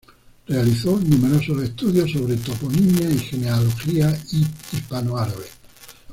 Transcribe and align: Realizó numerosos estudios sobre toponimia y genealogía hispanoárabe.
Realizó 0.47 0.99
numerosos 0.99 1.61
estudios 1.61 2.11
sobre 2.11 2.35
toponimia 2.37 3.07
y 3.07 3.19
genealogía 3.19 4.09
hispanoárabe. 4.71 5.45